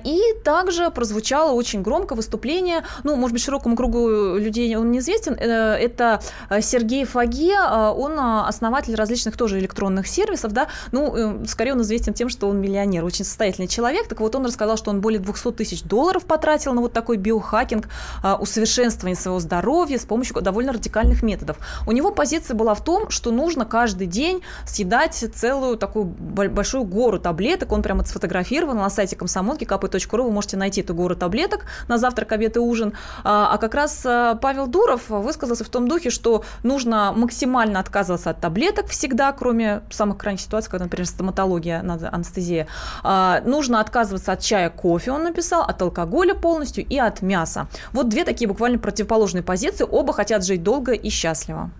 [0.04, 5.74] И также прозвучало очень громко выступление, ну, может быть, широкому кругу людей он неизвестен, э,
[5.74, 6.20] это
[6.60, 12.28] Сергей Фаге, он основатель различных тоже электронных сервисов, да, ну, э, скорее он известен тем,
[12.28, 15.82] что он миллионер, очень состоятельный человек, так вот он рассказал, что он более 200 тысяч
[15.82, 17.88] долларов потратил на вот такой биохакинг,
[18.22, 21.58] а, усовершенствование своего здоровья с помощью довольно радикальных методов.
[21.86, 27.18] У него позиция была в том, что нужно каждый день съедать целую такую большую гору
[27.18, 27.72] таблеток.
[27.72, 30.22] Он прямо сфотографировал на сайте комсомолки kp.ru.
[30.22, 32.92] Вы можете найти эту гору таблеток на завтрак, обед и ужин.
[33.24, 38.30] А, а как раз а, Павел Дуров высказался в том духе, что нужно максимально отказываться
[38.30, 42.66] от таблеток всегда, кроме самых крайних ситуаций, когда, например, стоматология, надо анестезия.
[43.02, 47.68] Нужно отказываться от чая, кофе, он написал, от алкоголя полностью и от мяса.
[47.92, 49.86] Вот две такие буквально противоположные позиции.
[49.88, 51.70] Оба хотят жить долго и счастливо.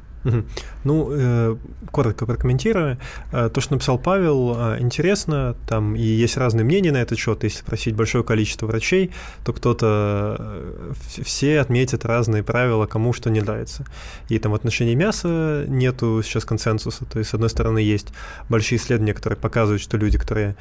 [0.84, 1.56] Ну, э,
[1.90, 2.98] коротко прокомментирую.
[3.32, 5.56] Э, то, что написал Павел, э, интересно.
[5.66, 7.44] Там и есть разные мнения на этот счет.
[7.44, 9.12] Если спросить большое количество врачей,
[9.44, 13.84] то кто-то все отметят разные правила, кому что не нравится.
[14.28, 17.04] И там в отношении мяса нету сейчас консенсуса.
[17.04, 18.08] То есть, с одной стороны, есть
[18.48, 20.56] большие исследования, которые показывают, что люди, которые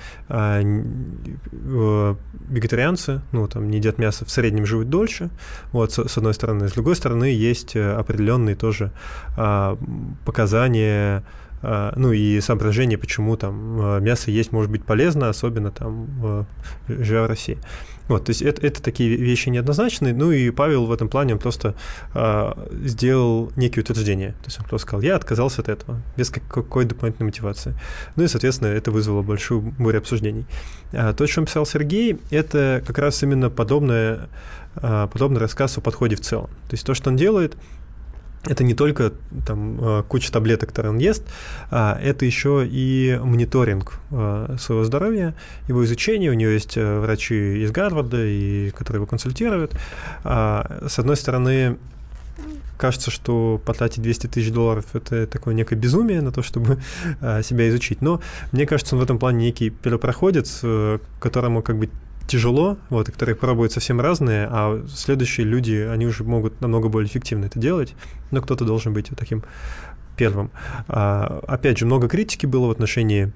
[2.50, 5.30] вегетарианцы, ну, там, не едят мясо, в среднем живут дольше.
[5.72, 6.68] Вот, с, с одной стороны.
[6.70, 8.92] С другой стороны, есть определенные тоже
[9.38, 9.42] э,
[10.26, 11.24] показания
[11.64, 16.46] а, ну и соображение, почему там а, мясо есть может быть полезно, особенно там
[16.88, 17.58] живя в России.
[18.08, 20.14] Вот, то есть это, это такие вещи неоднозначные.
[20.14, 21.76] Ну и Павел в этом плане он просто
[22.14, 22.54] э,
[22.86, 24.30] сделал некие утверждения.
[24.30, 27.76] То есть он просто сказал, я отказался от этого, без какой дополнительной мотивации.
[28.16, 30.46] Ну и, соответственно, это вызвало большую бурю обсуждений.
[30.94, 34.30] А то, что писал Сергей, это как раз именно подобное,
[34.76, 36.48] э, подобный рассказ о подходе в целом.
[36.70, 37.58] То есть то, что он делает–
[38.50, 39.14] это не только
[39.46, 41.24] там, э, куча таблеток, которые он ест,
[41.70, 45.36] а это еще и мониторинг э, своего здоровья,
[45.68, 46.32] его изучение.
[46.32, 49.76] У него есть э, врачи из Гарварда, и, которые его консультируют.
[50.24, 51.78] А, с одной стороны,
[52.78, 56.78] кажется, что потратить 200 тысяч долларов– это такое некое безумие на то, чтобы
[57.44, 58.02] себя изучить.
[58.02, 58.22] Но
[58.52, 60.62] мне кажется, он в этом плане некий первопроходец,
[61.20, 61.90] которому как бы
[62.28, 67.10] тяжело, вот, и которые пробуют совсем разные, а следующие люди, они уже могут намного более
[67.10, 67.96] эффективно это делать,
[68.32, 69.44] но кто-то должен быть вот таким
[70.18, 70.52] первым.
[70.88, 73.32] А, опять же, много критики было в отношении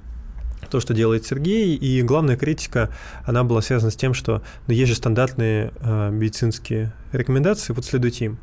[0.70, 2.90] то, что делает Сергей, и главная критика,
[3.26, 8.26] она была связана с тем, что ну, есть же стандартные э, медицинские рекомендации, вот следуйте
[8.26, 8.38] им.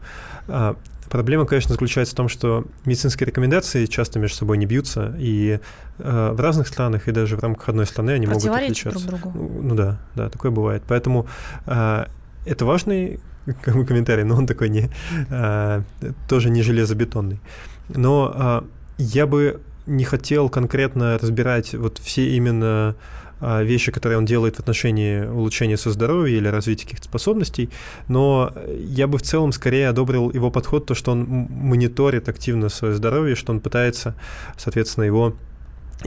[0.48, 0.74] Э,
[1.10, 5.60] проблема, конечно, заключается в том, что медицинские рекомендации часто между собой не бьются, и
[5.98, 9.06] э, в разных странах, и даже в рамках одной страны они могут отличаться.
[9.06, 9.38] друг другу.
[9.38, 10.82] Ну, ну да, да, такое бывает.
[10.86, 11.26] Поэтому
[11.66, 12.06] э,
[12.46, 13.20] это важный
[13.62, 14.90] комментарий, но он такой не,
[15.30, 15.82] а,
[16.28, 17.40] тоже не железобетонный.
[17.88, 18.64] Но а,
[18.98, 22.94] я бы не хотел конкретно разбирать вот все именно
[23.40, 27.70] вещи, которые он делает в отношении улучшения своего здоровья или развития каких-то способностей,
[28.08, 32.94] но я бы в целом скорее одобрил его подход, то, что он мониторит активно свое
[32.94, 34.14] здоровье, что он пытается,
[34.56, 35.34] соответственно, его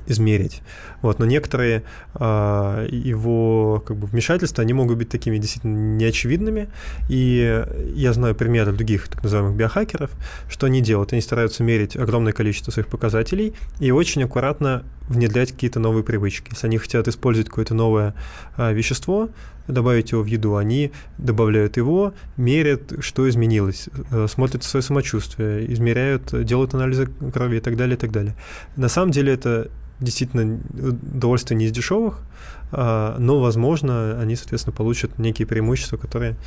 [0.08, 0.62] измерить.
[1.02, 1.20] Вот.
[1.20, 1.84] Но некоторые
[2.16, 6.70] э, его как бы, вмешательства, они могут быть такими действительно неочевидными.
[7.10, 7.64] И
[7.96, 10.12] я знаю примеры других так называемых биохакеров,
[10.50, 11.14] что они делают.
[11.14, 16.52] Они стараются мерить огромное количество своих показателей и очень аккуратно внедрять какие-то новые привычки.
[16.52, 18.16] Если они хотят использовать какое-то новое
[18.58, 19.30] э, вещество,
[19.68, 26.34] добавить его в еду, они добавляют его, мерят, что изменилось, э, смотрят свое самочувствие, измеряют,
[26.46, 28.36] делают анализы крови и так далее, и так далее.
[28.76, 29.70] На самом деле это
[30.02, 32.20] действительно удовольствие не из дешевых,
[32.72, 36.38] но, возможно, они, соответственно, получат некие преимущества, которые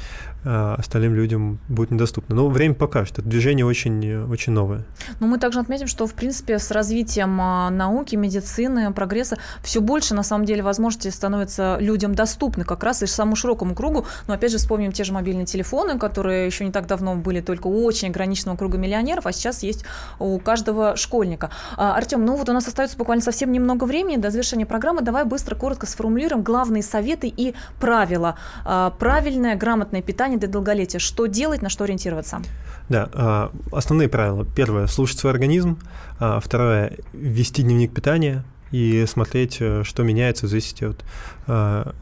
[0.44, 2.34] а, остальным людям будут недоступны.
[2.34, 3.18] Но время покажет.
[3.18, 4.84] Это движение очень, очень новое.
[5.20, 10.14] Но мы также отметим, что, в принципе, с развитием а, науки, медицины, прогресса все больше,
[10.14, 14.06] на самом деле, возможностей становятся людям доступны как раз и самому широкому кругу.
[14.26, 17.68] Но, опять же, вспомним те же мобильные телефоны, которые еще не так давно были только
[17.68, 19.84] у очень ограниченного круга миллионеров, а сейчас есть
[20.18, 21.50] у каждого школьника.
[21.76, 25.00] Артем, ну вот у нас остается буквально совсем немного времени до завершения программы.
[25.02, 28.36] Давай быстро, коротко сформулируем сформулируем главные советы и правила.
[28.64, 31.00] А, правильное, грамотное питание для долголетия.
[31.00, 32.40] Что делать, на что ориентироваться?
[32.88, 34.46] Да, а, основные правила.
[34.56, 35.76] Первое– слушать свой организм.
[36.20, 41.04] А, второе– вести дневник питания и смотреть, э, что меняется в зависимости от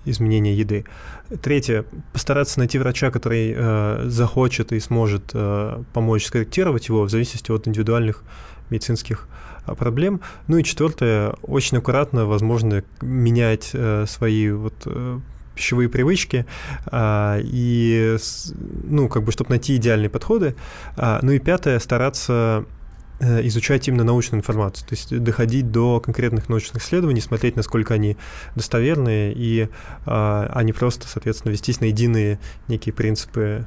[0.04, 0.84] изменения еды.
[1.42, 7.50] Третье– постараться найти врача, который э, захочет и сможет э, помочь скорректировать его в зависимости
[7.50, 8.22] от индивидуальных
[8.70, 9.28] медицинских
[9.66, 10.20] проблем.
[10.48, 15.20] Ну и четвертое, очень аккуратно, возможно, менять э, свои вот э,
[15.54, 16.46] пищевые привычки
[16.86, 18.16] а, и,
[18.84, 20.54] ну, как бы, чтобы найти идеальные подходы.
[20.96, 22.64] А, ну и пятое, стараться
[23.22, 28.16] изучать именно научную информацию, то есть доходить до конкретных научных исследований, смотреть, насколько они
[28.56, 29.68] достоверные, и
[30.06, 33.66] а, а не просто, соответственно, вестись на единые некие принципы.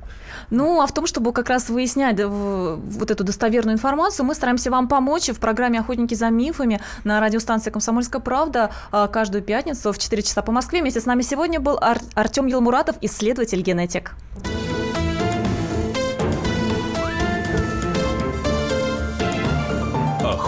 [0.49, 4.87] Ну, а в том, чтобы как раз выяснять вот эту достоверную информацию, мы стараемся вам
[4.87, 10.21] помочь в программе «Охотники за мифами» на радиостанции «Комсомольская правда» а, каждую пятницу в 4
[10.23, 10.81] часа по Москве.
[10.81, 14.11] Вместе с нами сегодня был Ар- Артем Елмуратов, исследователь-генетик.